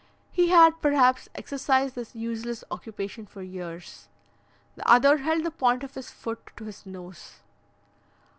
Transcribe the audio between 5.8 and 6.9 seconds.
of his foot to his